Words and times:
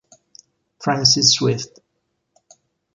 Francie 0.79 1.21
Swift 1.21 1.77